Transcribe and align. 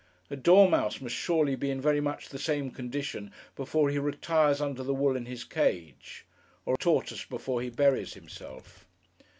A 0.31 0.35
dormouse 0.35 0.99
must 0.99 1.13
surely 1.13 1.55
be 1.55 1.69
in 1.69 1.79
very 1.79 2.01
much 2.01 2.29
the 2.29 2.39
same 2.39 2.71
condition 2.71 3.31
before 3.55 3.91
he 3.91 3.99
retires 3.99 4.59
under 4.59 4.81
the 4.81 4.95
wool 4.95 5.15
in 5.15 5.27
his 5.27 5.43
cage; 5.43 6.25
or 6.65 6.73
a 6.73 6.77
tortoise 6.79 7.23
before 7.23 7.61
he 7.61 7.69
buries 7.69 8.15
himself. 8.15 8.87